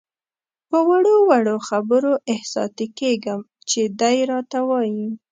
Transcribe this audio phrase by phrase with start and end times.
[0.69, 5.07] په وړو وړو خبرو احساساتي کېږم چې دی راته وایي.